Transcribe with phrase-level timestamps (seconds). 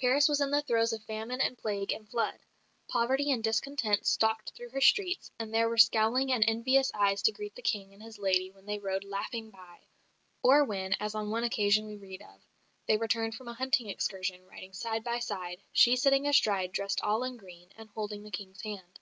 [0.00, 2.38] Paris was in the throes of famine and plague and flood.
[2.86, 7.32] Poverty and discontent stalked through her streets, and there were scowling and envious eyes to
[7.32, 9.80] greet the King and his lady when they rode laughing by;
[10.44, 12.40] or when, as on one occasion we read of,
[12.86, 17.24] they returned from a hunting excursion, riding side by side, "she sitting astride dressed all
[17.24, 19.00] in green" and holding the King's hand.